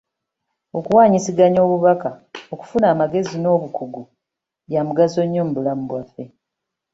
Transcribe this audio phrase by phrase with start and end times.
[0.77, 2.09] Okuwanyisiganya obubaka,
[2.53, 4.01] okufuna amagezi n'obukugu
[4.67, 6.23] bya mugaso nnyo mu bulamu bwaffe.